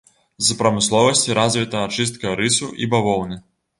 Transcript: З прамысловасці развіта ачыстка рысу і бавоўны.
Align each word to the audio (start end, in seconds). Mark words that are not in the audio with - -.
З 0.45 0.55
прамысловасці 0.61 1.35
развіта 1.39 1.83
ачыстка 1.91 2.33
рысу 2.41 2.71
і 2.85 2.91
бавоўны. 2.95 3.43